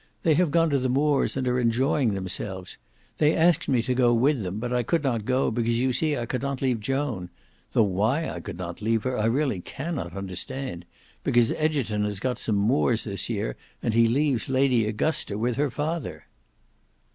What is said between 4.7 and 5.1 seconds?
I could